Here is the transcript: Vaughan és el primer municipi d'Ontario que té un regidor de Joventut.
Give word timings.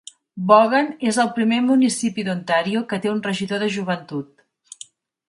Vaughan 0.51 0.87
és 1.11 1.19
el 1.23 1.27
primer 1.35 1.59
municipi 1.65 2.25
d'Ontario 2.29 2.81
que 2.95 2.99
té 3.05 3.13
un 3.13 3.21
regidor 3.29 3.63
de 3.65 3.69
Joventut. 3.77 4.89